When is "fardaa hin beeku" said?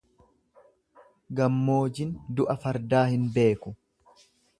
2.65-3.75